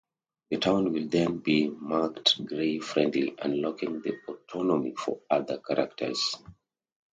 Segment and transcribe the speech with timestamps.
[0.49, 6.33] The town will then be marked gay-friendly, unlocking the autonomy for other characters.